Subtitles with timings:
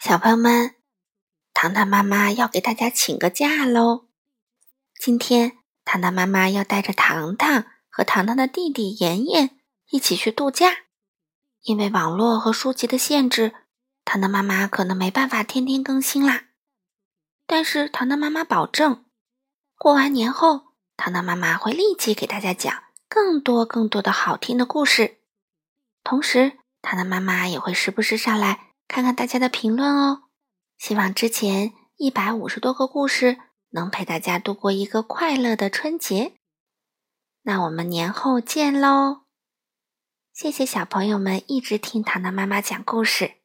[0.00, 0.76] 小朋友们，
[1.52, 4.06] 糖糖妈妈要给大家请个假喽！
[4.98, 9.58] 今天，糖糖妈妈要带着糖糖和糖糖的弟弟妍妍
[9.90, 10.86] 一起去度假。
[11.60, 13.54] 因为网络和书籍的限制，
[14.02, 16.44] 糖糖妈妈可能没办法天天更新啦。
[17.46, 19.04] 但是，糖糖妈妈保证，
[19.76, 25.18] 过完年后，糖糖妈妈会立即给大家讲更多更多的好听的故事。
[26.02, 28.69] 同时，糖糖妈妈也会时不时上来。
[28.90, 30.24] 看看大家的评论哦，
[30.76, 36.32] 希望之前一百五十多个故事能陪大家度过一个快乐的春节。
[37.42, 39.26] 那我们年后见喽！
[40.32, 43.39] 谢谢小朋友们一直听糖糖妈妈讲故事。